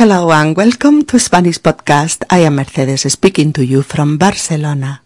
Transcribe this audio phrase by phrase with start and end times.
[0.00, 2.22] Hello and welcome to Spanish Podcast.
[2.30, 5.02] I am Mercedes speaking to you from Barcelona.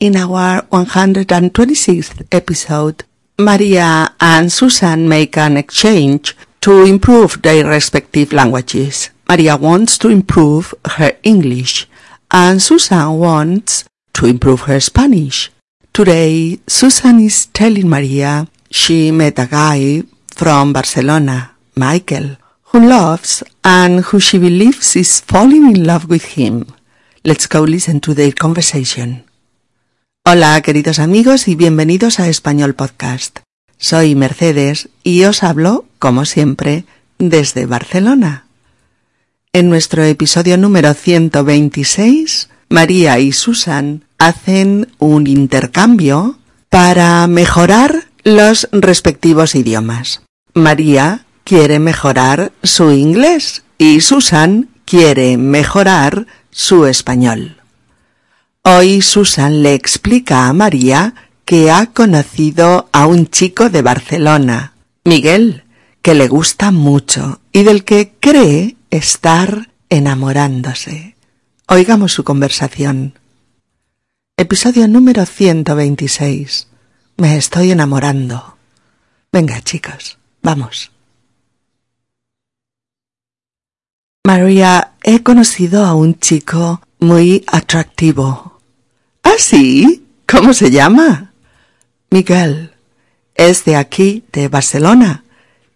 [0.00, 3.04] In our 126th episode,
[3.38, 9.10] Maria and Susan make an exchange to improve their respective languages.
[9.28, 11.86] Maria wants to improve her English
[12.30, 15.52] and Susan wants to improve her Spanish.
[15.92, 22.40] Today, Susan is telling Maria she met a guy from Barcelona, Michael,
[22.72, 26.66] who loves and who she believes is falling in love with him.
[27.22, 29.24] Let's go listen to their conversation.
[30.24, 33.40] Hola, queridos amigos, y bienvenidos a Español Podcast.
[33.76, 36.84] Soy Mercedes y os hablo, como siempre,
[37.18, 38.46] desde Barcelona.
[39.52, 46.38] En nuestro episodio número 126, María y Susan hacen un intercambio
[46.70, 50.22] para mejorar los respectivos idiomas.
[50.54, 57.56] María quiere mejorar su inglés y Susan quiere mejorar su español.
[58.62, 65.64] Hoy Susan le explica a María que ha conocido a un chico de Barcelona, Miguel,
[66.00, 71.16] que le gusta mucho y del que cree estar enamorándose.
[71.68, 73.18] Oigamos su conversación.
[74.36, 76.68] Episodio número 126.
[77.16, 78.56] Me estoy enamorando.
[79.32, 80.90] Venga, chicos, vamos.
[84.24, 88.60] María, he conocido a un chico muy atractivo.
[89.24, 90.06] ¿Ah, sí?
[90.28, 91.32] ¿Cómo se llama?
[92.08, 92.70] Miguel.
[93.34, 95.24] Es de aquí, de Barcelona,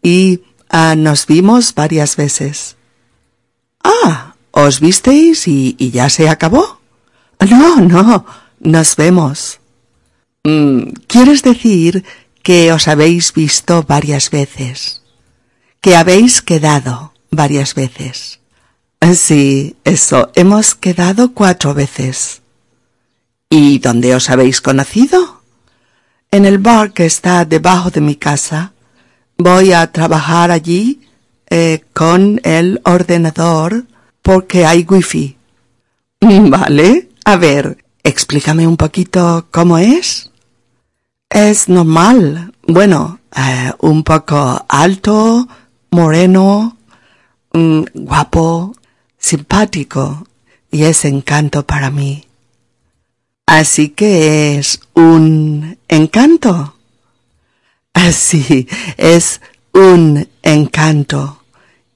[0.00, 2.77] y ah, nos vimos varias veces.
[3.83, 6.78] Ah, ¿os visteis y, ya se acabó?
[7.41, 8.27] No, no,
[8.60, 9.58] nos vemos.
[10.44, 12.05] Mm, ¿Quieres decir
[12.44, 15.03] que os habéis visto varias veces?
[15.81, 18.40] Que habéis quedado varias veces.
[19.14, 22.42] Sí, eso, hemos quedado cuatro veces.
[23.48, 25.42] ¿Y dónde os habéis conocido?
[26.30, 28.72] En el bar que está debajo de mi casa.
[29.38, 31.00] Voy a trabajar allí
[31.48, 33.84] eh, con el ordenador
[34.22, 35.36] porque hay wifi.
[36.20, 40.32] Vale, a ver, explícame un poquito cómo es.
[41.28, 42.52] Es normal.
[42.66, 45.46] Bueno, eh, un poco alto,
[45.91, 46.75] moreno,
[47.94, 48.75] guapo,
[49.19, 50.27] simpático
[50.71, 52.25] y es encanto para mí.
[53.47, 56.77] Así que es un encanto.
[57.93, 59.41] Así, es
[59.72, 61.43] un encanto.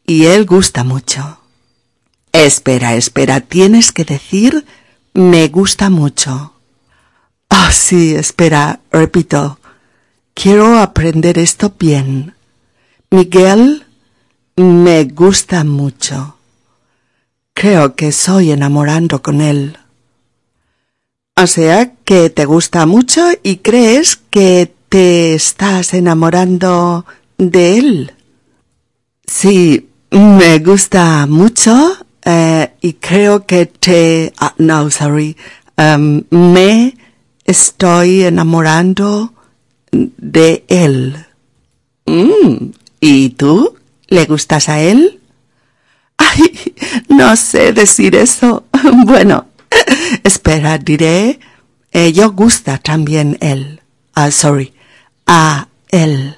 [0.06, 1.40] Y él gusta mucho.
[2.32, 4.64] Espera, espera, tienes que decir
[5.12, 6.54] me gusta mucho.
[7.48, 9.58] Ah, sí, espera, repito.
[10.34, 12.34] Quiero aprender esto bien.
[13.10, 13.84] Miguel
[14.62, 16.36] me gusta mucho.
[17.54, 19.78] Creo que soy enamorando con él.
[21.36, 27.06] O sea, que te gusta mucho y crees que te estás enamorando
[27.38, 28.12] de él.
[29.26, 34.32] Sí, me gusta mucho eh, y creo que te...
[34.38, 35.36] Ah, no, sorry.
[35.78, 36.94] Um, me
[37.44, 39.32] estoy enamorando
[39.92, 41.24] de él.
[42.06, 43.79] Mm, ¿Y tú?
[44.10, 45.20] ¿Le gustas a él?
[46.18, 46.74] Ay,
[47.08, 48.64] no sé decir eso.
[49.04, 49.46] Bueno,
[50.24, 51.38] espera, diré,
[51.92, 53.80] eh, yo gusta también él.
[54.14, 54.74] Ah, sorry,
[55.26, 56.36] a él.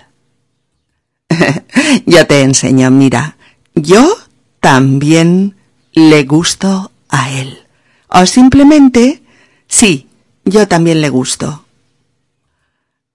[2.07, 3.37] yo te enseño, mira,
[3.75, 4.17] yo
[4.61, 5.57] también
[5.93, 7.59] le gusto a él.
[8.09, 9.23] O simplemente,
[9.67, 10.09] sí,
[10.45, 11.65] yo también le gusto.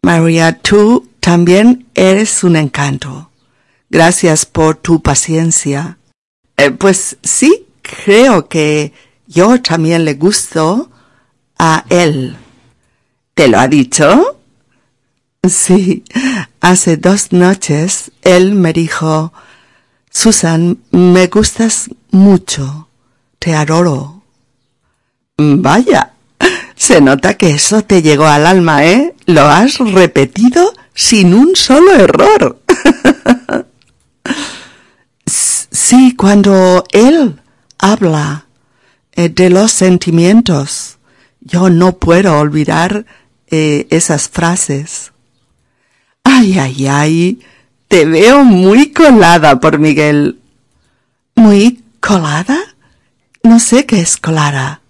[0.01, 3.29] María, tú también eres un encanto.
[3.89, 5.97] Gracias por tu paciencia.
[6.57, 8.93] Eh, pues sí, creo que
[9.27, 10.89] yo también le gusto
[11.57, 12.35] a él.
[13.33, 14.39] ¿Te lo ha dicho?
[15.47, 16.03] Sí,
[16.59, 19.31] hace dos noches él me dijo,
[20.09, 22.89] Susan, me gustas mucho,
[23.39, 24.23] te adoro.
[25.37, 26.13] Vaya,
[26.75, 29.15] se nota que eso te llegó al alma, ¿eh?
[29.25, 32.59] Lo has repetido sin un solo error.
[35.89, 37.39] Sí, cuando él
[37.77, 38.47] habla
[39.13, 40.97] eh, de los sentimientos,
[41.39, 43.05] yo no puedo olvidar
[43.49, 45.13] eh, esas frases.
[46.25, 47.39] Ay, ay, ay,
[47.87, 50.41] te veo muy colada por Miguel.
[51.35, 52.59] ¿Muy colada?
[53.41, 54.81] No sé qué es colada.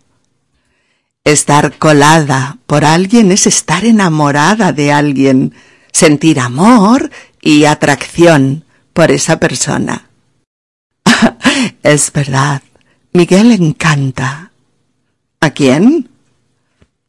[1.24, 5.54] Estar colada por alguien es estar enamorada de alguien,
[5.94, 10.07] sentir amor y atracción por esa persona.
[11.84, 12.62] Es verdad.
[13.14, 14.52] Miguel encanta.
[15.40, 16.10] ¿A quién?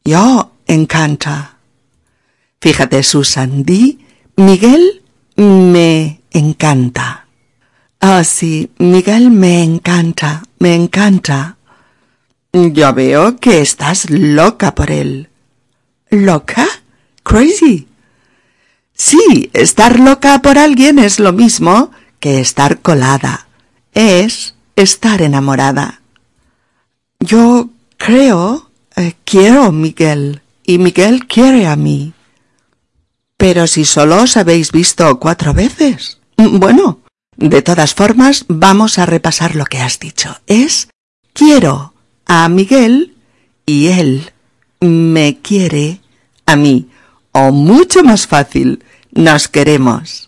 [0.05, 1.58] Yo encanta.
[2.60, 3.99] Fíjate, Susan, di,
[4.37, 5.02] Miguel
[5.37, 7.26] me encanta.
[8.00, 11.56] Ah, sí, Miguel me encanta, me encanta.
[12.52, 15.28] Ya veo que estás loca por él.
[16.11, 16.66] ¿Loca?
[17.22, 17.88] ¿Crazy?
[18.94, 21.90] Sí, estar loca por alguien es lo mismo
[22.20, 23.47] que estar colada.
[23.94, 26.00] Es estar enamorada.
[27.20, 32.12] Yo creo, eh, quiero Miguel, y Miguel quiere a mí.
[33.37, 36.19] Pero si solo os habéis visto cuatro veces.
[36.37, 37.00] Bueno,
[37.37, 40.37] de todas formas, vamos a repasar lo que has dicho.
[40.46, 40.88] Es
[41.32, 41.94] quiero
[42.26, 43.14] a Miguel
[43.64, 44.32] y él
[44.81, 46.00] me quiere
[46.46, 46.88] a mí.
[47.32, 50.27] O mucho más fácil, nos queremos.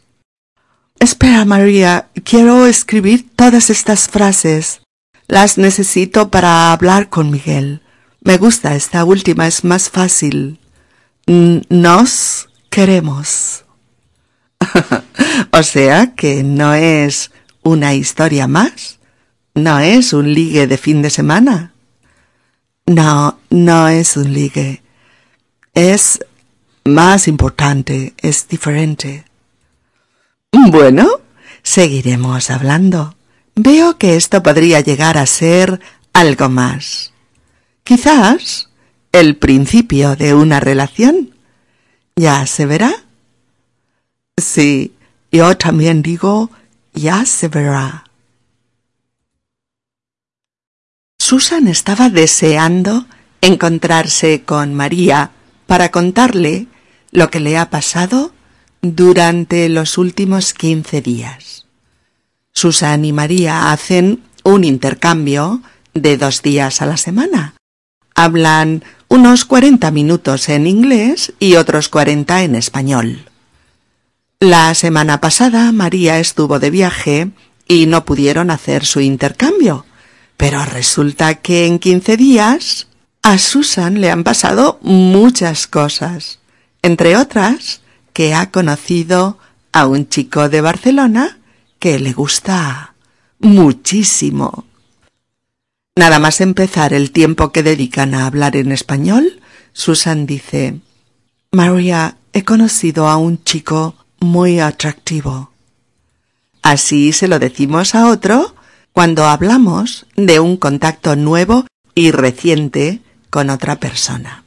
[1.00, 4.82] Espera, María, quiero escribir todas estas frases.
[5.28, 7.80] Las necesito para hablar con Miguel.
[8.20, 10.60] Me gusta esta última, es más fácil.
[11.26, 13.64] Nos queremos.
[15.52, 17.30] o sea que no es
[17.62, 18.98] una historia más.
[19.54, 21.72] No es un ligue de fin de semana.
[22.84, 24.82] No, no es un ligue.
[25.72, 26.22] Es
[26.84, 29.29] más importante, es diferente.
[30.52, 31.20] Bueno,
[31.62, 33.14] seguiremos hablando.
[33.54, 35.80] Veo que esto podría llegar a ser
[36.12, 37.12] algo más.
[37.84, 38.68] Quizás
[39.12, 41.34] el principio de una relación.
[42.16, 42.92] Ya se verá.
[44.36, 44.94] Sí,
[45.32, 46.50] yo también digo,
[46.92, 48.04] ya se verá.
[51.18, 53.06] Susan estaba deseando
[53.40, 55.30] encontrarse con María
[55.66, 56.66] para contarle
[57.12, 58.32] lo que le ha pasado
[58.82, 61.66] durante los últimos quince días.
[62.52, 65.62] Susan y María hacen un intercambio
[65.94, 67.54] de dos días a la semana.
[68.14, 73.26] Hablan unos cuarenta minutos en inglés y otros cuarenta en español.
[74.40, 77.30] La semana pasada María estuvo de viaje
[77.68, 79.84] y no pudieron hacer su intercambio.
[80.36, 82.88] Pero resulta que en quince días
[83.22, 86.38] a Susan le han pasado muchas cosas,
[86.82, 87.79] entre otras
[88.12, 89.38] que ha conocido
[89.72, 91.38] a un chico de Barcelona
[91.78, 92.94] que le gusta
[93.38, 94.64] muchísimo.
[95.96, 99.40] Nada más empezar el tiempo que dedican a hablar en español,
[99.72, 100.80] Susan dice
[101.52, 105.50] María, he conocido a un chico muy atractivo.
[106.62, 108.54] Así se lo decimos a otro
[108.92, 114.44] cuando hablamos de un contacto nuevo y reciente con otra persona.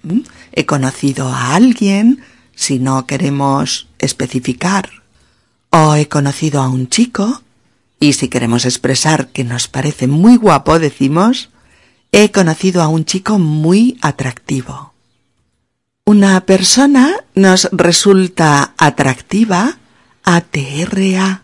[0.51, 2.24] He conocido a alguien,
[2.55, 4.89] si no queremos especificar,
[5.69, 7.41] o he conocido a un chico,
[8.00, 11.50] y si queremos expresar que nos parece muy guapo, decimos,
[12.11, 14.94] he conocido a un chico muy atractivo.
[16.05, 19.77] Una persona nos resulta atractiva,
[20.23, 21.44] A-T-R-A-C-T-I-V-A,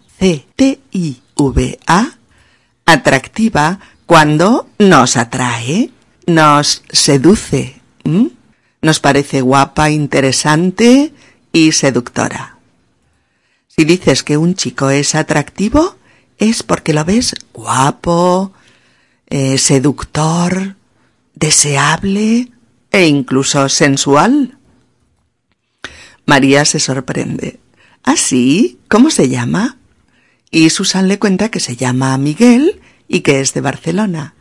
[2.85, 5.91] atractiva cuando nos atrae,
[6.27, 7.81] nos seduce,
[8.81, 11.13] nos parece guapa, interesante
[11.51, 12.57] y seductora.
[13.67, 15.95] Si dices que un chico es atractivo,
[16.37, 18.53] es porque lo ves guapo,
[19.27, 20.75] eh, seductor,
[21.35, 22.51] deseable
[22.91, 24.57] e incluso sensual.
[26.25, 27.59] María se sorprende.
[28.03, 28.79] ¿Ah, sí?
[28.87, 29.77] ¿Cómo se llama?
[30.51, 34.35] Y Susan le cuenta que se llama Miguel y que es de Barcelona.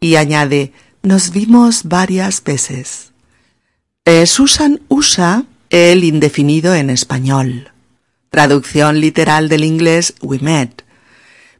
[0.00, 3.11] Y añade, nos vimos varias veces.
[4.04, 7.70] Eh, Susan usa el indefinido en español.
[8.30, 10.82] Traducción literal del inglés we met.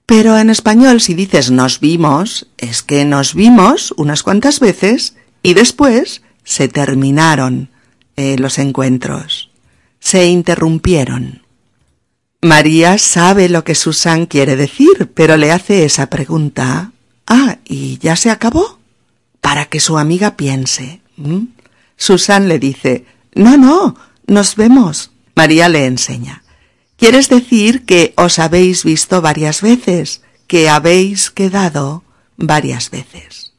[0.07, 5.55] Pero en español si dices nos vimos, es que nos vimos unas cuantas veces y
[5.55, 7.71] después se terminaron
[8.17, 9.51] eh, los encuentros.
[10.01, 11.43] Se interrumpieron.
[12.41, 16.91] María sabe lo que Susan quiere decir, pero le hace esa pregunta.
[17.25, 18.81] Ah, ¿y ya se acabó?
[19.41, 21.01] Para que su amiga piense.
[22.03, 23.95] Susan le dice, no, no,
[24.27, 25.13] nos vemos.
[25.37, 26.43] María le enseña.
[26.97, 32.03] ¿Quieres decir que os habéis visto varias veces, que habéis quedado
[32.37, 33.53] varias veces?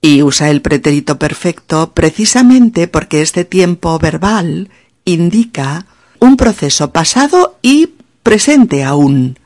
[0.00, 4.70] Y usa el pretérito perfecto precisamente porque este tiempo verbal
[5.04, 5.86] indica
[6.20, 7.90] un proceso pasado y
[8.22, 9.36] presente aún,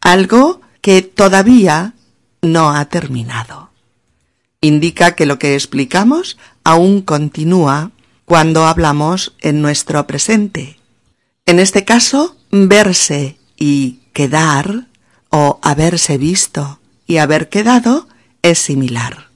[0.00, 1.94] algo que todavía
[2.42, 3.70] no ha terminado.
[4.60, 7.92] Indica que lo que explicamos aún continúa
[8.24, 10.80] cuando hablamos en nuestro presente.
[11.44, 14.88] En este caso, verse y quedar
[15.30, 18.08] o haberse visto y haber quedado
[18.42, 19.28] es similar.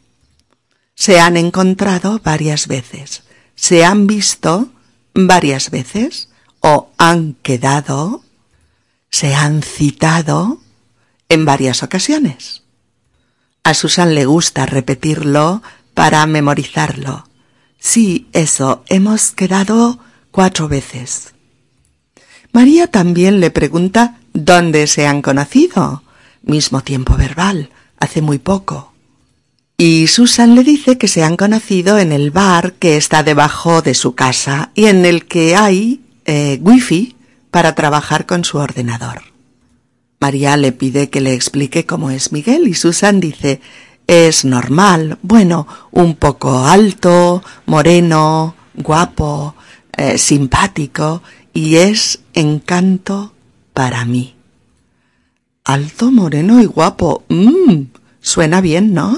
[0.96, 3.22] Se han encontrado varias veces,
[3.54, 4.70] se han visto
[5.14, 8.24] varias veces o han quedado,
[9.08, 10.60] se han citado
[11.28, 12.64] en varias ocasiones.
[13.62, 15.62] A Susan le gusta repetirlo
[15.94, 17.26] para memorizarlo.
[17.78, 19.98] Sí, eso, hemos quedado
[20.30, 21.34] cuatro veces.
[22.52, 26.02] María también le pregunta dónde se han conocido.
[26.42, 28.92] Mismo tiempo verbal, hace muy poco.
[29.76, 33.94] Y Susan le dice que se han conocido en el bar que está debajo de
[33.94, 37.16] su casa y en el que hay eh, wifi
[37.50, 39.22] para trabajar con su ordenador.
[40.20, 43.62] María le pide que le explique cómo es Miguel y Susan dice
[44.10, 49.54] es normal, bueno, un poco alto, moreno, guapo,
[49.96, 51.22] eh, simpático
[51.54, 53.32] y es encanto
[53.72, 54.34] para mí.
[55.62, 57.22] Alto, moreno y guapo.
[57.28, 57.82] Mmm,
[58.20, 59.16] suena bien, ¿no?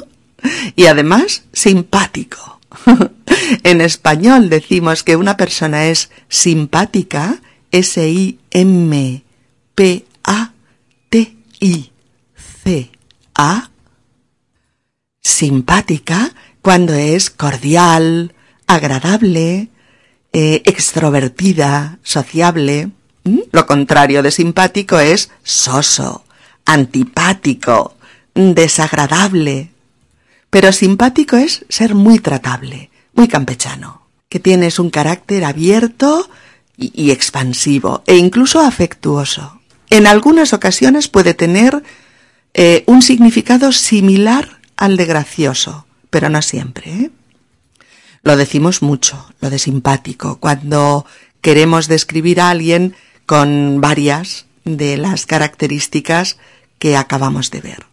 [0.76, 2.60] Y además, simpático.
[3.62, 8.42] en español decimos que una persona es simpática, S-I-M-P-A-T-I-C-A,
[15.22, 18.34] simpática cuando es cordial,
[18.66, 19.68] agradable,
[20.32, 22.90] eh, extrovertida, sociable.
[23.52, 26.24] Lo contrario de simpático es soso,
[26.64, 27.94] antipático,
[28.34, 29.70] desagradable.
[30.50, 36.28] Pero simpático es ser muy tratable, muy campechano, que tienes un carácter abierto
[36.76, 39.60] y, expansivo e incluso afectuoso.
[39.90, 41.82] En algunas ocasiones puede tener
[42.54, 46.90] eh, un significado similar al de gracioso, pero no siempre.
[46.90, 47.10] ¿eh?
[48.22, 51.06] Lo decimos mucho, lo de simpático, cuando
[51.40, 52.94] queremos describir a alguien
[53.26, 56.36] con varias de las características
[56.78, 57.86] que acabamos de ver.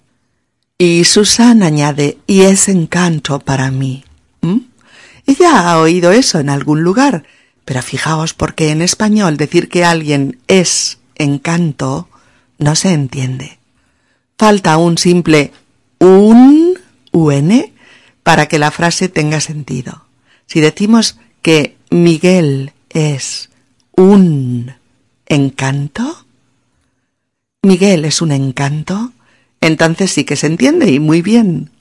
[0.77, 4.03] Y Susan añade, y es encanto para mí.
[5.25, 7.23] Ella ha oído eso en algún lugar,
[7.63, 12.07] pero fijaos porque en español decir que alguien es encanto
[12.57, 13.59] no se entiende.
[14.39, 15.51] Falta un simple
[15.99, 16.68] un,
[17.19, 17.73] un,
[18.23, 20.05] para que la frase tenga sentido.
[20.45, 23.49] Si decimos que Miguel es
[23.95, 24.73] un
[25.25, 26.25] encanto,
[27.61, 29.13] Miguel es un encanto,
[29.61, 31.71] entonces sí que se entiende y muy bien.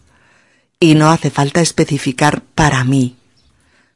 [0.80, 3.16] Y no hace falta especificar para mí.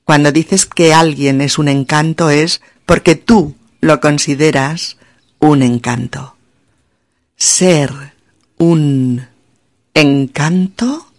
[0.05, 4.97] Cuando dices que alguien es un encanto es porque tú lo consideras
[5.39, 6.37] un encanto.
[7.37, 7.93] Ser
[8.59, 9.27] un
[9.95, 11.12] Encanto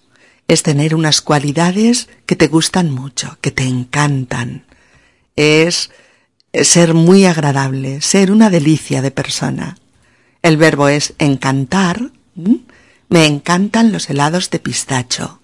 [0.54, 4.66] es tener unas cualidades que te gustan mucho, que te encantan.
[5.36, 5.92] Es
[6.54, 9.78] ser muy agradable, ser una delicia de persona.
[10.42, 12.12] El verbo es encantar.
[13.10, 15.40] Me encantan los helados de pistacho.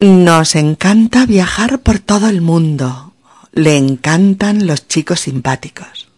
[0.00, 3.14] Nos encanta viajar por todo el mundo.
[3.52, 6.08] Le encantan los chicos simpáticos.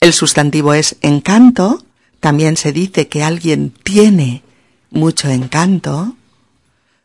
[0.00, 1.84] El sustantivo es encanto.
[2.20, 4.42] También se dice que alguien tiene
[4.90, 6.16] mucho encanto.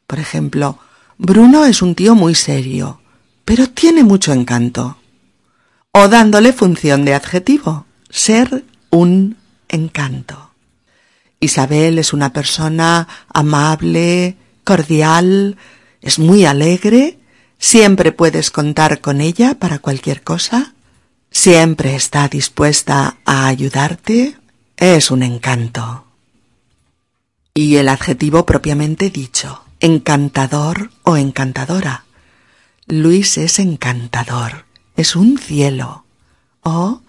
[0.08, 0.80] Por ejemplo,
[1.18, 3.02] Bruno es un tío muy serio,
[3.44, 4.98] pero tiene mucho encanto.
[5.92, 9.36] O dándole función de adjetivo, ser un
[9.68, 10.52] encanto.
[11.40, 15.58] Isabel es una persona amable, cordial,
[16.02, 17.20] es muy alegre,
[17.60, 20.74] siempre puedes contar con ella para cualquier cosa,
[21.32, 24.38] siempre está dispuesta a ayudarte,
[24.78, 26.06] es un encanto.
[27.54, 32.06] Y el adjetivo propiamente dicho, encantador o encantadora.
[32.88, 34.66] Luis es encantador,
[34.96, 36.06] es un cielo.
[36.62, 37.02] Oh,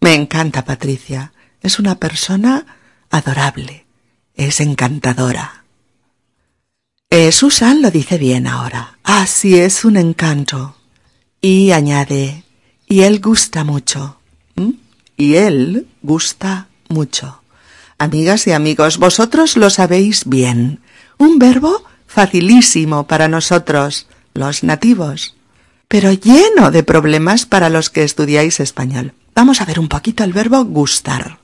[0.00, 2.66] me encanta Patricia, es una persona
[3.10, 3.86] adorable,
[4.34, 5.64] es encantadora.
[7.10, 8.98] Eh, Susan lo dice bien ahora.
[9.04, 10.76] Ah, sí, es un encanto.
[11.42, 12.44] Y añade,
[12.86, 14.18] y él gusta mucho.
[14.54, 14.70] ¿Mm?
[15.16, 17.42] Y él gusta mucho.
[17.98, 20.80] Amigas y amigos, vosotros lo sabéis bien.
[21.18, 25.34] Un verbo facilísimo para nosotros, los nativos,
[25.88, 29.14] pero lleno de problemas para los que estudiáis español.
[29.34, 31.38] Vamos a ver un poquito el verbo gustar.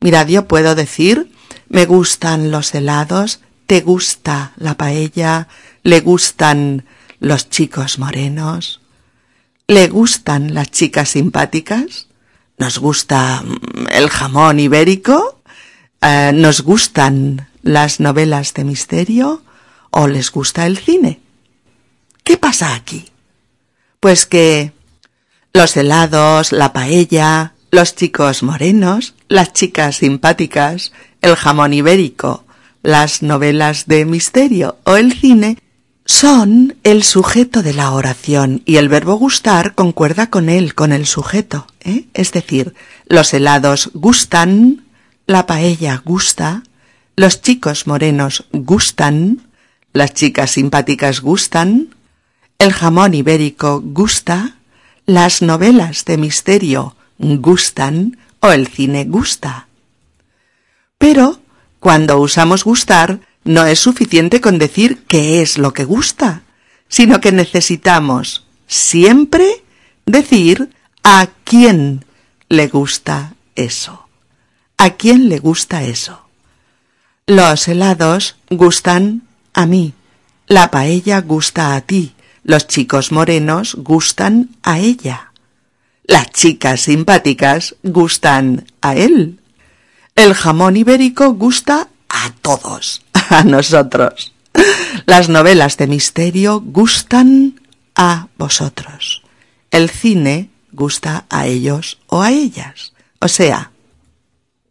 [0.00, 1.30] Mirad, yo puedo decir,
[1.68, 5.48] me gustan los helados, te gusta la paella,
[5.84, 6.84] le gustan
[7.20, 8.80] los chicos morenos,
[9.68, 12.08] le gustan las chicas simpáticas,
[12.58, 15.40] nos gusta mm, el jamón ibérico,
[16.02, 19.42] eh, nos gustan las novelas de misterio
[19.98, 21.20] o les gusta el cine.
[22.22, 23.06] ¿Qué pasa aquí?
[23.98, 24.72] Pues que
[25.54, 32.44] los helados, la paella, los chicos morenos, las chicas simpáticas, el jamón ibérico,
[32.82, 35.56] las novelas de misterio o el cine
[36.04, 41.06] son el sujeto de la oración y el verbo gustar concuerda con él, con el
[41.06, 41.68] sujeto.
[41.80, 42.04] ¿eh?
[42.12, 42.74] Es decir,
[43.06, 44.84] los helados gustan,
[45.26, 46.64] la paella gusta,
[47.16, 49.45] los chicos morenos gustan,
[49.96, 51.94] las chicas simpáticas gustan,
[52.58, 54.56] el jamón ibérico gusta,
[55.06, 59.68] las novelas de misterio gustan o el cine gusta.
[60.98, 61.40] Pero
[61.80, 66.42] cuando usamos gustar, no es suficiente con decir qué es lo que gusta,
[66.88, 69.64] sino que necesitamos siempre
[70.04, 70.68] decir
[71.04, 72.04] a quién
[72.50, 74.06] le gusta eso.
[74.76, 76.20] ¿A quién le gusta eso?
[77.26, 79.25] Los helados gustan
[79.56, 79.94] a mí,
[80.46, 85.32] la paella gusta a ti, los chicos morenos gustan a ella,
[86.04, 89.40] las chicas simpáticas gustan a él,
[90.14, 94.32] el jamón ibérico gusta a todos, a nosotros.
[95.06, 97.60] Las novelas de misterio gustan
[97.94, 99.22] a vosotros.
[99.70, 102.92] El cine gusta a ellos o a ellas.
[103.20, 103.70] O sea,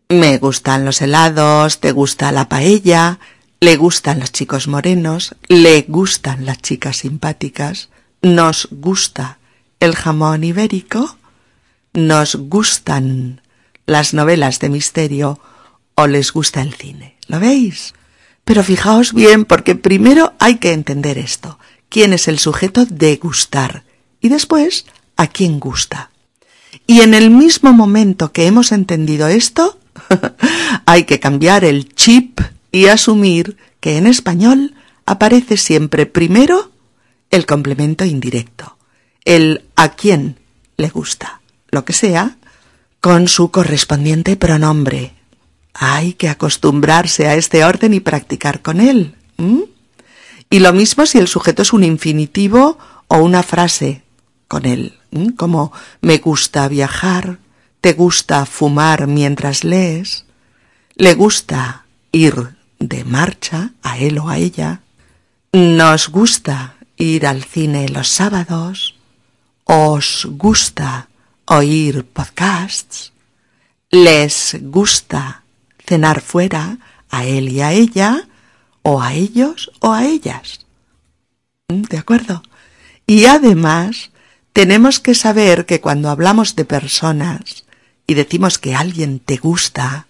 [0.10, 3.20] me gustan los helados, te gusta la paella,
[3.65, 7.89] le gustan los chicos morenos, le gustan las chicas simpáticas,
[8.22, 9.39] nos gusta
[9.79, 11.17] el jamón ibérico,
[11.91, 13.41] nos gustan
[13.88, 15.39] las novelas de misterio
[15.95, 17.17] o les gusta el cine.
[17.25, 17.95] ¿Lo veis?
[18.43, 21.57] Pero fijaos bien porque primero hay que entender esto.
[21.89, 23.84] ¿Quién es el sujeto de gustar?
[24.22, 24.86] Y después,
[25.17, 26.12] ¿a quién gusta?
[26.86, 29.79] Y en el mismo momento que hemos entendido esto,
[30.86, 32.41] hay que cambiar el chip
[32.75, 36.72] y asumir que en español aparece siempre primero
[37.32, 38.75] el complemento indirecto,
[39.24, 40.38] el a quién
[40.75, 41.39] le gusta,
[41.70, 42.36] lo que sea,
[43.00, 45.13] con su correspondiente pronombre.
[45.74, 49.15] Hay que acostumbrarse a este orden y practicar con él.
[50.50, 54.03] Y lo mismo si el sujeto es un infinitivo o una frase
[54.50, 55.00] con él,
[55.38, 57.40] como me gusta viajar,
[57.85, 60.25] ¿Te gusta fumar mientras lees?
[60.96, 64.81] ¿Le gusta ir de marcha a él o a ella?
[65.51, 68.96] ¿Nos gusta ir al cine los sábados?
[69.64, 71.07] ¿Os gusta
[71.46, 73.14] oír podcasts?
[73.90, 75.44] ¿Les gusta
[75.85, 76.77] cenar fuera
[77.09, 78.27] a él y a ella?
[78.81, 80.66] ¿O a ellos o a ellas?
[81.68, 82.44] ¿De acuerdo?
[83.07, 84.11] Y además,
[84.53, 87.66] tenemos que saber que cuando hablamos de personas,
[88.07, 90.07] y decimos que alguien te gusta,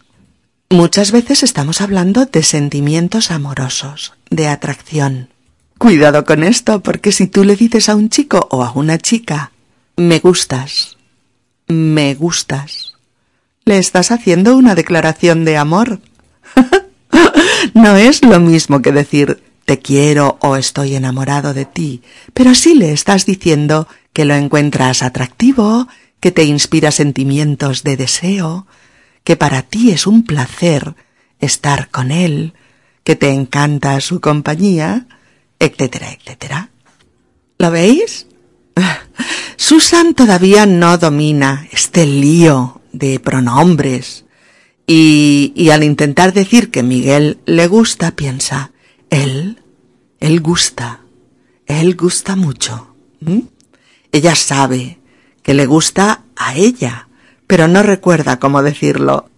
[0.70, 5.30] muchas veces estamos hablando de sentimientos amorosos, de atracción.
[5.78, 9.52] Cuidado con esto, porque si tú le dices a un chico o a una chica,
[9.98, 10.98] me gustas,
[11.68, 12.96] me gustas,
[13.66, 16.00] le estás haciendo una declaración de amor.
[17.74, 22.02] no es lo mismo que decir te quiero o estoy enamorado de ti,
[22.34, 25.88] pero sí le estás diciendo que lo encuentras atractivo,
[26.20, 28.68] que te inspira sentimientos de deseo,
[29.26, 30.96] que para ti es un placer
[31.42, 32.54] estar con él,
[33.04, 35.08] que te encanta su compañía,
[35.60, 36.70] etcétera, etcétera.
[37.58, 38.28] ¿Lo veis?
[39.58, 44.26] Susan todavía no domina este lío de pronombres
[44.88, 48.72] y, y, al intentar decir que Miguel le gusta piensa,
[49.10, 49.64] él,
[50.20, 51.02] él gusta,
[51.66, 52.96] él gusta mucho.
[54.12, 55.00] Ella sabe
[55.42, 57.08] que le gusta a ella,
[57.48, 59.30] pero no recuerda cómo decirlo.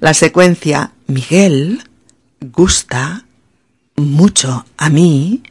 [0.00, 1.82] La secuencia Miguel
[2.40, 3.24] gusta
[3.96, 5.42] mucho a mí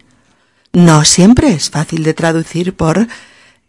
[0.73, 3.07] no siempre es fácil de traducir por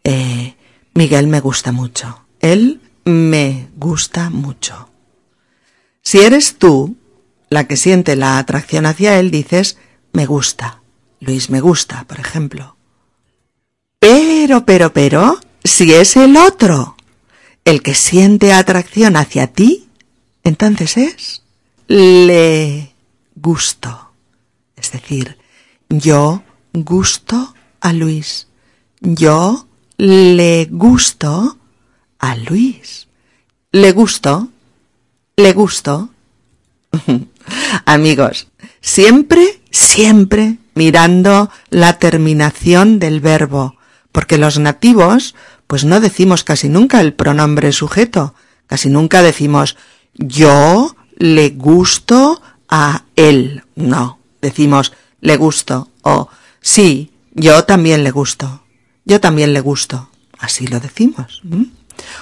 [0.04, 0.54] eh,
[0.94, 2.24] Miguel me gusta mucho.
[2.40, 4.88] Él me gusta mucho.
[6.02, 6.96] Si eres tú
[7.50, 9.78] la que siente la atracción hacia él, dices
[10.12, 10.80] me gusta.
[11.20, 12.76] Luis me gusta, por ejemplo.
[13.98, 16.96] Pero, pero, pero, si es el otro
[17.64, 19.88] el que siente atracción hacia ti,
[20.42, 21.42] entonces es
[21.87, 22.92] le
[23.35, 24.12] gusto.
[24.77, 25.38] Es decir,
[25.88, 28.48] yo gusto a Luis.
[29.00, 31.59] Yo le gusto
[32.18, 33.09] a Luis.
[33.72, 34.48] Le gusto.
[35.37, 36.11] Le gusto.
[37.87, 38.48] Amigos,
[38.81, 43.77] siempre, siempre mirando la terminación del verbo,
[44.12, 45.35] porque los nativos
[45.66, 48.35] pues no decimos casi nunca el pronombre sujeto,
[48.66, 49.77] casi nunca decimos
[50.14, 55.88] yo le gusto a él, no, decimos le gusto.
[56.03, 56.29] O
[56.61, 58.64] sí, yo también le gusto,
[59.05, 61.42] yo también le gusto, así lo decimos.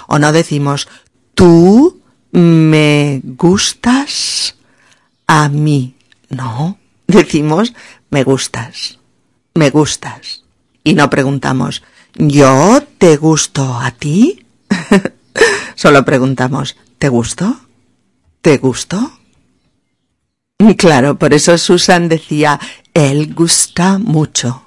[0.07, 0.89] O no decimos
[1.35, 2.01] tú
[2.31, 4.57] me gustas
[5.27, 5.95] a mí,
[6.29, 7.75] No, decimos
[8.11, 8.99] me gustas,
[9.55, 10.45] me gustas.
[10.85, 11.83] Y no preguntamos,
[12.15, 14.45] ¿yo te gusto a ti?
[15.75, 17.57] Solo preguntamos, ¿te gusto?
[18.41, 19.13] ¿Te gusto?
[20.77, 22.61] Claro, por eso Susan decía,
[22.95, 24.63] él gusta mucho.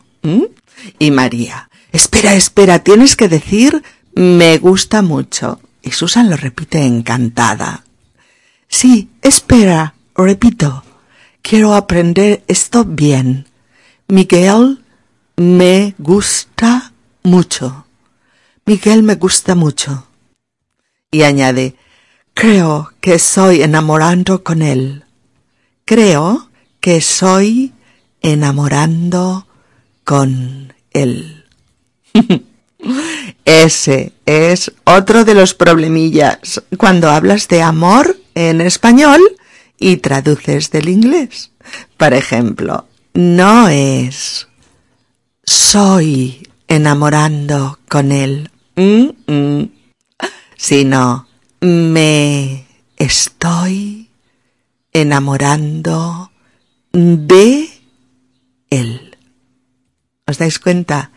[0.99, 5.60] Y María, espera, espera, tienes que decir, me gusta mucho.
[5.81, 7.84] Y Susan lo repite encantada.
[8.67, 10.84] Sí, espera, repito.
[11.41, 13.47] Quiero aprender esto bien.
[14.08, 14.84] Miguel
[15.38, 16.91] me gusta
[17.25, 17.85] mucho.
[18.65, 20.07] Miguel me gusta mucho.
[21.11, 21.75] Y añade,
[22.33, 25.05] creo que estoy enamorando con él.
[25.85, 27.73] Creo que soy
[28.21, 29.47] enamorando
[30.03, 31.45] con él.
[33.45, 39.21] Ese es otro de los problemillas cuando hablas de amor en español
[39.79, 41.51] y traduces del inglés.
[41.97, 44.47] Por ejemplo, no es
[45.45, 48.51] soy enamorando con él,
[50.58, 51.28] sino
[51.62, 52.65] me
[52.97, 54.10] estoy
[54.93, 56.32] enamorando
[56.91, 57.69] de
[58.69, 59.17] él.
[60.28, 61.12] ¿Os dais cuenta?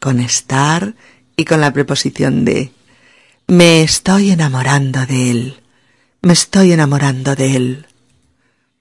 [0.00, 0.94] Con estar
[1.36, 2.72] y con la preposición de.
[3.46, 5.56] Me estoy enamorando de él.
[6.22, 7.86] Me estoy enamorando de él.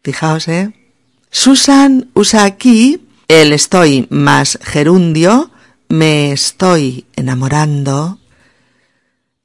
[0.04, 0.74] Fijaos, ¿eh?
[1.30, 5.51] Susan usa aquí el estoy más gerundio,
[5.91, 8.19] me estoy enamorando,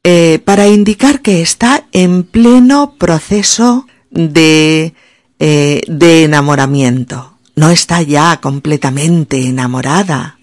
[0.05, 4.95] eh, para indicar que está en pleno proceso de,
[5.41, 7.39] eh, de enamoramiento.
[7.57, 10.39] No está ya completamente enamorada,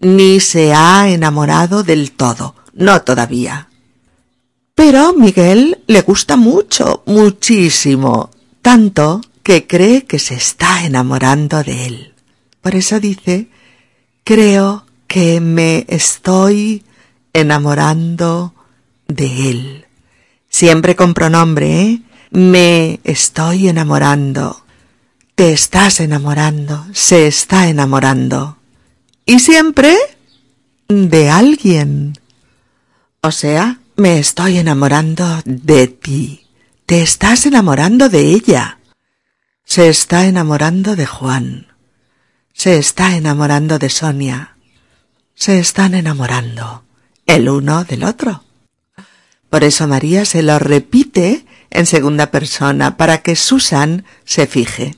[0.00, 3.68] ni se ha enamorado del todo, no todavía.
[4.74, 8.30] Pero Miguel le gusta mucho, muchísimo,
[8.62, 12.14] tanto que cree que se está enamorando de él.
[12.62, 13.48] Por eso dice,
[14.24, 14.83] creo
[15.14, 16.82] que me estoy
[17.32, 18.52] enamorando
[19.06, 19.86] de él.
[20.48, 22.02] Siempre con pronombre, ¿eh?
[22.32, 24.64] Me estoy enamorando.
[25.36, 26.84] Te estás enamorando.
[26.92, 28.58] Se está enamorando.
[29.24, 29.96] Y siempre
[30.88, 32.18] de alguien.
[33.20, 36.48] O sea, me estoy enamorando de ti.
[36.86, 38.80] Te estás enamorando de ella.
[39.64, 41.68] Se está enamorando de Juan.
[42.52, 44.53] Se está enamorando de Sonia.
[45.34, 46.84] Se están enamorando
[47.26, 48.44] el uno del otro.
[49.50, 54.96] Por eso María se lo repite en segunda persona para que Susan se fije.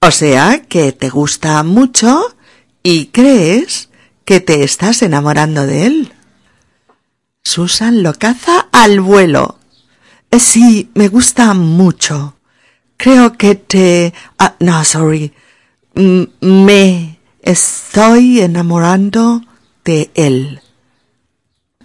[0.00, 2.36] O sea que te gusta mucho
[2.82, 3.88] y crees
[4.24, 6.12] que te estás enamorando de él.
[7.42, 9.58] Susan lo caza al vuelo.
[10.38, 12.36] Sí, me gusta mucho.
[12.96, 14.14] Creo que te...
[14.38, 15.32] Ah, no, sorry.
[15.94, 17.13] me
[17.44, 19.42] estoy enamorando
[19.84, 20.60] de él.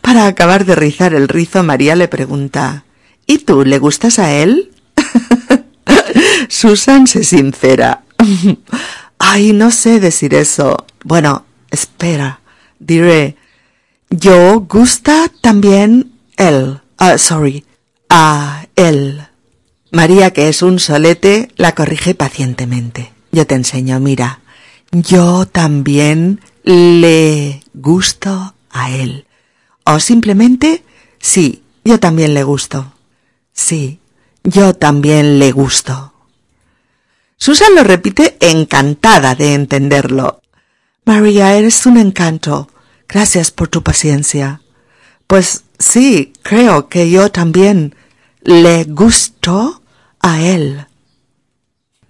[0.01, 2.85] Para acabar de rizar el rizo, María le pregunta,
[3.29, 4.71] ¿Y tú le gustas a él?
[6.49, 8.01] Susan se sincera.
[9.19, 10.87] Ay, no sé decir eso.
[11.03, 12.39] Bueno, espera.
[12.79, 13.35] Diré,
[14.09, 16.79] yo gusta también él.
[16.97, 17.65] Ah, sorry,
[18.09, 19.21] a él.
[19.91, 23.13] María, que es un solete, la corrige pacientemente.
[23.31, 24.39] Yo te enseño, mira.
[24.91, 29.27] Yo también le gusto a él.
[29.83, 30.83] O simplemente,
[31.19, 32.93] sí, yo también le gusto.
[33.53, 33.99] Sí,
[34.43, 36.13] yo también le gusto.
[37.37, 40.41] Susan lo repite encantada de entenderlo.
[41.05, 42.69] María, eres un encanto.
[43.07, 44.61] Gracias por tu paciencia.
[45.25, 47.95] Pues sí, creo que yo también
[48.41, 49.81] le gustó
[50.19, 50.85] a él.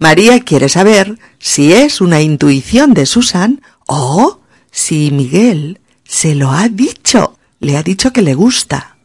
[0.00, 6.68] María quiere saber si es una intuición de Susan o si Miguel se lo ha
[6.68, 8.96] dicho, le ha dicho que le gusta.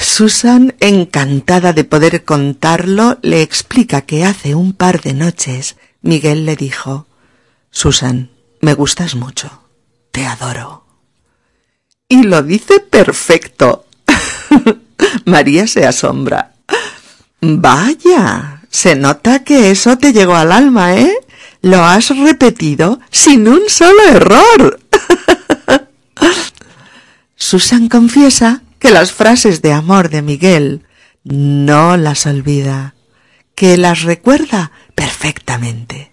[0.00, 6.56] Susan, encantada de poder contarlo, le explica que hace un par de noches Miguel le
[6.56, 7.06] dijo
[7.70, 9.62] Susan, me gustas mucho,
[10.10, 10.84] te adoro.
[12.08, 13.86] Y lo dice perfecto.
[15.26, 16.54] María se asombra.
[17.40, 21.10] Vaya, se nota que eso te llegó al alma, ¿eh?
[21.62, 24.80] Lo has repetido sin un solo error.
[27.36, 30.84] Susan confiesa que las frases de amor de Miguel
[31.24, 32.94] no las olvida,
[33.54, 36.12] que las recuerda perfectamente.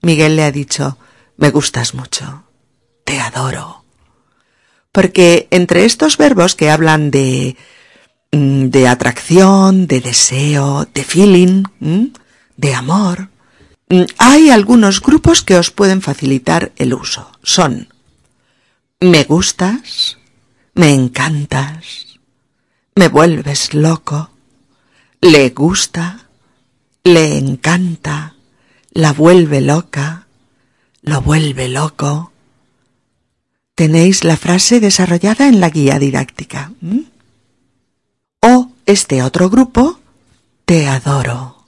[0.00, 0.98] Miguel le ha dicho,
[1.36, 2.44] me gustas mucho,
[3.02, 3.84] te adoro.
[4.92, 7.56] Porque entre estos verbos que hablan de
[8.30, 11.64] de atracción, de deseo, de feeling,
[12.56, 13.28] de amor.
[13.88, 17.30] Mm, hay algunos grupos que os pueden facilitar el uso.
[17.42, 17.88] Son
[19.00, 20.18] me gustas,
[20.74, 22.18] me encantas,
[22.96, 24.30] me vuelves loco,
[25.20, 26.28] le gusta,
[27.04, 28.34] le encanta,
[28.90, 30.26] la vuelve loca,
[31.02, 32.32] lo vuelve loco.
[33.76, 36.72] Tenéis la frase desarrollada en la guía didáctica.
[38.88, 40.00] Este otro grupo,
[40.64, 41.64] te adoro,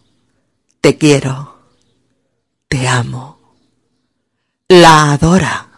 [0.80, 1.56] te quiero,
[2.68, 3.38] te amo,
[4.68, 5.70] la adora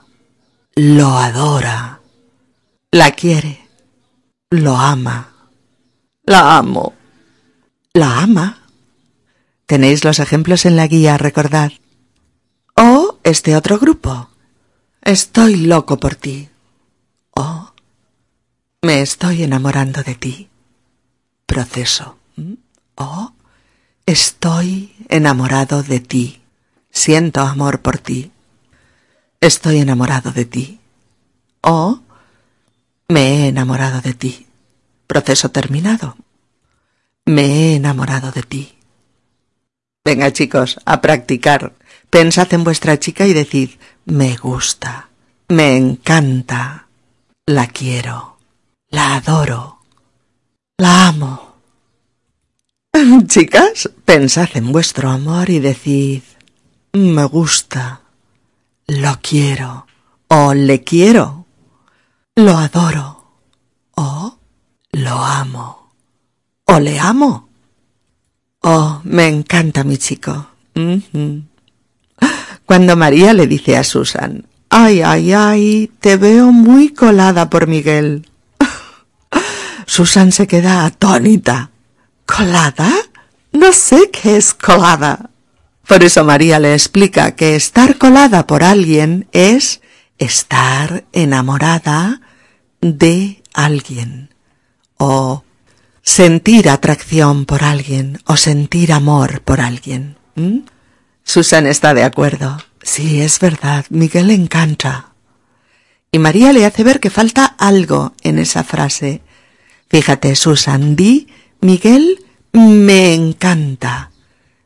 [0.74, 2.00] lo adora,
[2.90, 3.68] la quiere,
[4.50, 5.32] lo ama,
[6.24, 6.94] la amo,
[7.92, 8.58] la ama.
[9.66, 11.72] Tenéis los ejemplos en la guía, recordad.
[12.74, 14.28] O este otro grupo.
[15.02, 16.48] Estoy loco por ti.
[17.32, 17.72] O
[18.82, 20.48] me estoy enamorando de ti.
[21.52, 22.16] Proceso.
[22.94, 23.34] O
[24.06, 26.40] estoy enamorado de ti.
[26.90, 28.32] Siento amor por ti.
[29.38, 30.80] Estoy enamorado de ti.
[31.60, 32.00] O
[33.08, 34.46] me he enamorado de ti.
[35.06, 36.16] Proceso terminado.
[37.26, 38.78] Me he enamorado de ti.
[40.06, 41.74] Venga chicos, a practicar.
[42.08, 43.72] Pensad en vuestra chica y decid,
[44.06, 45.10] me gusta,
[45.48, 46.88] me encanta,
[47.44, 48.38] la quiero,
[48.88, 49.81] la adoro,
[50.78, 51.56] la amo.
[53.26, 56.22] Chicas, pensad en vuestro amor y decid,
[56.92, 58.02] me gusta,
[58.86, 59.86] lo quiero
[60.28, 61.46] o le quiero.
[62.34, 63.40] Lo adoro
[63.96, 64.38] o
[64.92, 65.92] lo amo
[66.64, 67.48] o le amo.
[68.60, 70.46] Oh, me encanta mi chico.
[72.64, 78.28] Cuando María le dice a Susan, ay, ay, ay, te veo muy colada por Miguel.
[79.92, 81.70] Susan se queda atónita.
[82.24, 82.90] ¿Colada?
[83.52, 85.28] No sé qué es colada.
[85.86, 89.82] Por eso María le explica que estar colada por alguien es
[90.16, 92.22] estar enamorada
[92.80, 94.30] de alguien
[94.96, 95.44] o
[96.00, 100.16] sentir atracción por alguien o sentir amor por alguien.
[101.22, 102.56] Susan está de acuerdo.
[102.82, 105.12] Sí, es verdad, Miguel le encanta.
[106.10, 109.20] Y María le hace ver que falta algo en esa frase.
[109.92, 111.28] Fíjate, Susan, di,
[111.60, 114.10] Miguel me encanta.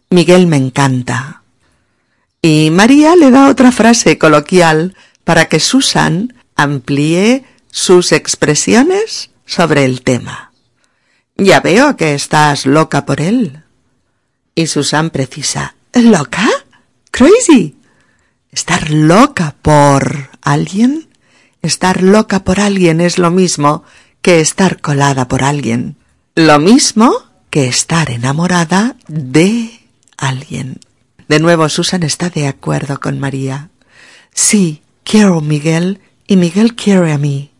[0.09, 1.43] Miguel me encanta.
[2.41, 10.03] Y María le da otra frase coloquial para que Susan amplíe sus expresiones sobre el
[10.03, 10.53] tema.
[11.37, 13.65] Ya veo que estás loca por él.
[14.55, 16.49] Y Susan precisa, ¿loca?
[17.11, 17.75] Crazy.
[18.53, 21.09] Estar loca por alguien.
[21.63, 23.83] Estar loca por alguien es lo mismo
[24.27, 25.95] que estar colada por alguien.
[26.35, 27.15] Lo mismo
[27.49, 29.71] que estar enamorada de
[30.17, 30.81] alguien.
[31.29, 33.71] De nuevo, Susan está de acuerdo con María.
[34.35, 37.53] Sí, quiero a Miguel y Miguel quiere a mí.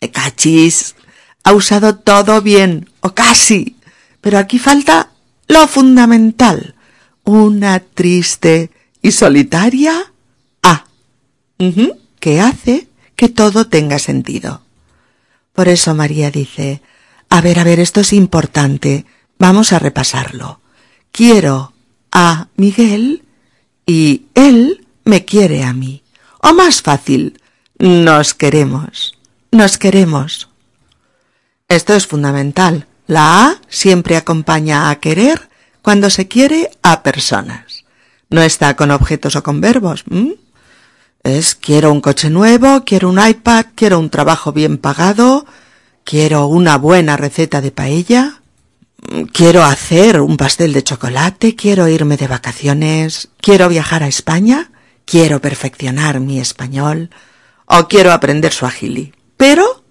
[0.00, 0.96] Me cachis.
[1.44, 3.76] Ha usado todo bien, o casi.
[4.20, 5.10] Pero aquí falta
[5.46, 6.74] lo fundamental.
[7.22, 10.12] Una triste y solitaria
[10.64, 10.86] A.
[12.18, 14.62] que hace que todo tenga sentido.
[15.60, 16.80] Por eso María dice,
[17.28, 19.04] a ver, a ver, esto es importante.
[19.38, 20.62] Vamos a repasarlo
[21.12, 21.74] quiero
[22.10, 23.24] a Miguel
[23.84, 26.02] y él me quiere a mí.
[26.40, 27.42] O más fácil,
[27.78, 29.18] nos queremos.
[29.50, 30.48] Nos queremos.
[31.68, 32.86] Esto es fundamental.
[33.06, 35.50] La A siempre acompaña a querer
[35.82, 37.84] cuando se quiere a personas.
[38.30, 40.04] No está con objetos o con verbos.
[41.22, 45.44] Es quiero un coche nuevo, quiero un iPad, quiero un trabajo bien pagado,
[46.04, 48.40] quiero una buena receta de paella.
[49.32, 54.70] Quiero hacer un pastel de chocolate, quiero irme de vacaciones, quiero viajar a España,
[55.06, 57.10] quiero perfeccionar mi español
[57.66, 59.14] o quiero aprender su agili.
[59.38, 59.84] Pero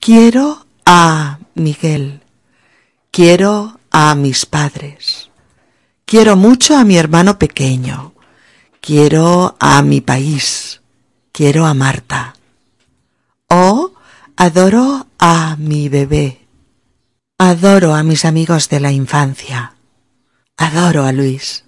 [0.00, 2.22] quiero a Miguel,
[3.10, 5.30] quiero a mis padres,
[6.06, 8.13] quiero mucho a mi hermano pequeño,
[8.84, 10.80] quiero a mi país,
[11.32, 12.34] quiero a Marta
[13.48, 13.92] o
[14.36, 16.44] adoro a mi bebé
[17.38, 19.74] Adoro a mis amigos de la infancia.
[20.56, 21.64] Adoro a Luis.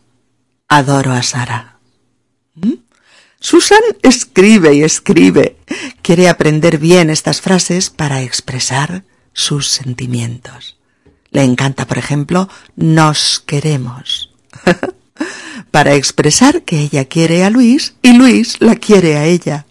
[0.69, 1.81] Adoro a Sara.
[2.55, 2.75] ¿Mm?
[3.41, 5.59] Susan escribe y escribe.
[6.03, 10.79] Quiere aprender bien estas frases para expresar sus sentimientos.
[11.31, 14.33] Le encanta, por ejemplo, nos queremos.
[15.77, 19.67] para expresar que ella quiere a Luis y Luis la quiere a ella.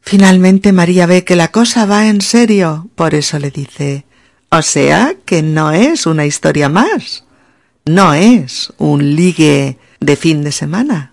[0.00, 4.06] Finalmente María ve que la cosa va en serio, por eso le dice
[4.48, 7.24] o sea que no es una historia más.
[7.84, 11.12] No es un ligue de fin de semana.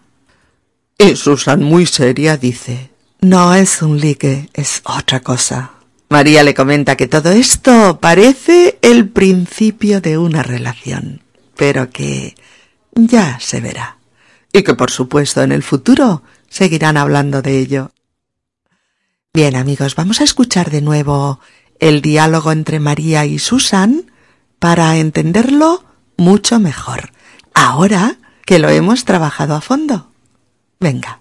[0.97, 5.71] Y Susan, muy seria, dice, no es un ligue, es otra cosa.
[6.08, 11.23] María le comenta que todo esto parece el principio de una relación,
[11.58, 12.36] pero que
[12.95, 13.99] ya se verá.
[14.52, 17.92] Y que por supuesto en el futuro seguirán hablando de ello.
[19.34, 21.40] Bien amigos, vamos a escuchar de nuevo
[21.80, 24.12] el diálogo entre María y Susan
[24.58, 25.84] para entenderlo
[26.18, 27.12] mucho mejor,
[27.54, 30.12] ahora que lo hemos trabajado a fondo.
[30.80, 31.18] Venga.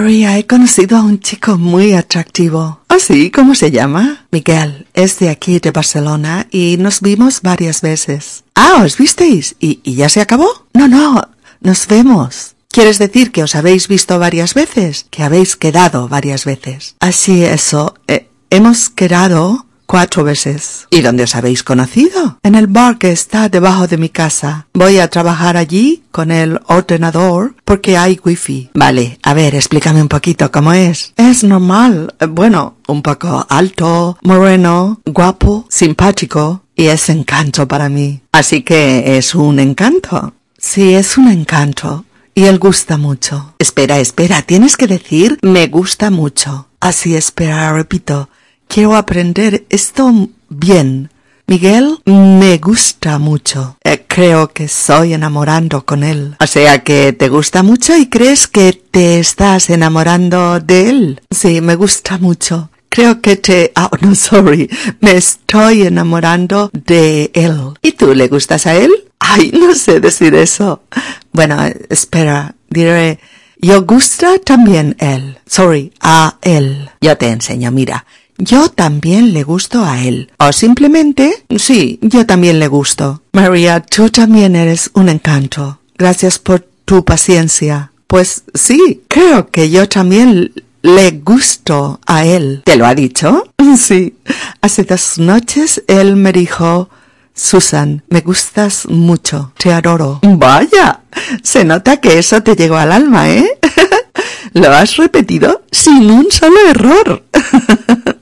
[0.00, 2.80] María, he conocido a un chico muy atractivo.
[2.88, 3.30] ¿Ah, sí?
[3.30, 4.24] ¿Cómo se llama?
[4.30, 4.86] Miguel.
[4.94, 8.44] Es de aquí, de Barcelona, y nos vimos varias veces.
[8.54, 9.56] Ah, ¿os visteis?
[9.60, 10.48] ¿Y, y ya se acabó?
[10.72, 11.20] No, no,
[11.60, 12.54] nos vemos.
[12.70, 15.04] ¿Quieres decir que os habéis visto varias veces?
[15.10, 16.94] Que habéis quedado varias veces.
[17.00, 17.94] Así eso.
[18.08, 20.86] Eh, hemos quedado cuatro veces.
[20.90, 22.38] ¿Y dónde os habéis conocido?
[22.44, 24.68] En el bar que está debajo de mi casa.
[24.72, 28.70] Voy a trabajar allí con el ordenador porque hay wifi.
[28.72, 31.12] Vale, a ver, explícame un poquito cómo es.
[31.16, 32.14] Es normal.
[32.20, 38.20] Eh, bueno, un poco alto, moreno, guapo, simpático y es encanto para mí.
[38.30, 40.34] Así que es un encanto.
[40.56, 42.04] Sí, es un encanto.
[42.32, 43.54] Y él gusta mucho.
[43.58, 46.68] Espera, espera, tienes que decir me gusta mucho.
[46.78, 48.28] Así espera, repito.
[48.72, 51.10] Quiero aprender esto bien.
[51.48, 53.76] Miguel me gusta mucho.
[53.82, 56.36] Eh, creo que estoy enamorando con él.
[56.38, 61.20] O sea que te gusta mucho y crees que te estás enamorando de él.
[61.32, 62.70] Sí, me gusta mucho.
[62.88, 63.72] Creo que te...
[63.74, 64.70] Oh, no, sorry.
[65.00, 67.72] Me estoy enamorando de él.
[67.82, 68.92] ¿Y tú le gustas a él?
[69.18, 70.84] Ay, no sé decir eso.
[71.32, 72.54] Bueno, espera.
[72.68, 73.18] Diré...
[73.62, 75.38] Yo gusta también él.
[75.44, 76.88] Sorry, a él.
[77.02, 78.06] Yo te enseño, mira.
[78.40, 80.32] Yo también le gusto a él.
[80.38, 83.22] O simplemente, sí, yo también le gusto.
[83.32, 85.78] María, tú también eres un encanto.
[85.98, 87.92] Gracias por tu paciencia.
[88.06, 92.62] Pues sí, creo que yo también le gusto a él.
[92.64, 93.44] ¿Te lo ha dicho?
[93.76, 94.16] Sí.
[94.62, 96.88] Hace dos noches él me dijo,
[97.34, 100.18] Susan, me gustas mucho, te adoro.
[100.22, 101.02] Vaya,
[101.42, 103.58] se nota que eso te llegó al alma, ¿eh?
[104.54, 107.24] Lo has repetido sin un solo error.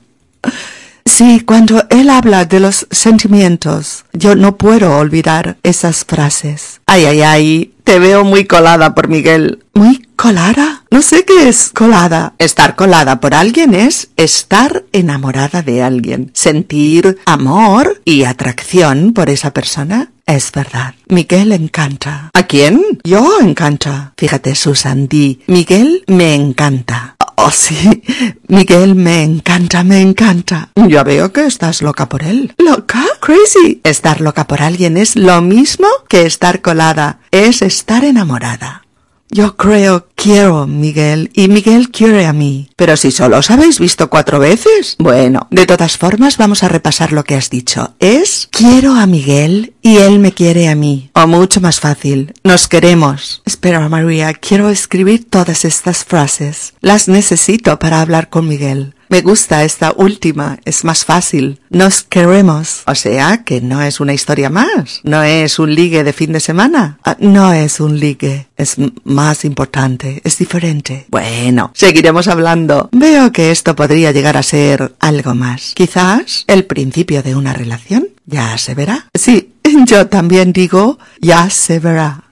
[1.19, 6.81] Sí, cuando él habla de los sentimientos, yo no puedo olvidar esas frases.
[6.87, 9.65] Ay, ay, ay, te veo muy colada por Miguel.
[9.75, 10.85] ¿Muy colada?
[10.93, 12.35] No sé qué es colada.
[12.39, 16.31] Estar colada por alguien es estar enamorada de alguien.
[16.35, 20.13] Sentir amor y atracción por esa persona.
[20.25, 20.95] Es verdad.
[21.09, 22.31] Miguel encanta.
[22.33, 22.81] ¿A quién?
[23.03, 24.13] Yo encanta.
[24.17, 27.17] Fíjate, Susan, di, Miguel me encanta.
[27.41, 28.03] Oh, sí.
[28.49, 30.71] Miguel me encanta, me encanta.
[30.75, 32.53] Ya veo que estás loca por él.
[32.59, 33.01] ¿Loca?
[33.21, 33.81] Crazy.
[33.85, 37.21] Estar loca por alguien es lo mismo que estar colada.
[37.31, 38.88] Es estar enamorada.
[39.31, 42.71] Yo creo quiero Miguel y Miguel quiere a mí.
[42.77, 44.97] Pero si solo os habéis visto cuatro veces.
[44.99, 47.95] Bueno, de todas formas vamos a repasar lo que has dicho.
[47.99, 51.11] Es quiero a Miguel y él me quiere a mí.
[51.15, 53.43] O mucho más fácil, nos queremos.
[53.45, 56.75] Espera, María, quiero escribir todas estas frases.
[56.81, 58.95] Las necesito para hablar con Miguel.
[59.09, 61.61] Me gusta esta última, es más fácil.
[61.71, 62.83] Nos queremos.
[62.87, 65.01] O sea que no es una historia más.
[65.03, 66.99] No es un ligue de fin de semana.
[67.05, 68.49] Ah, no es un ligue.
[68.57, 70.21] Es más importante.
[70.25, 71.07] Es diferente.
[71.09, 72.91] Bueno, seguiremos hablando.
[72.93, 75.73] Veo que esto podría llegar a ser algo más.
[75.75, 78.09] Quizás el principio de una relación.
[78.27, 79.09] Ya se verá.
[79.15, 79.55] Sí,
[79.87, 82.25] yo también digo, ya se verá.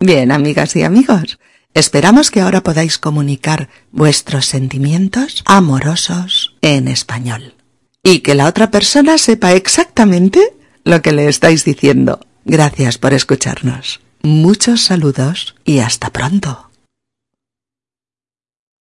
[0.00, 1.38] Bien, amigas y amigos.
[1.74, 7.54] Esperamos que ahora podáis comunicar vuestros sentimientos amorosos en español
[8.02, 10.40] y que la otra persona sepa exactamente
[10.84, 12.20] lo que le estáis diciendo.
[12.44, 14.00] Gracias por escucharnos.
[14.22, 16.71] Muchos saludos y hasta pronto.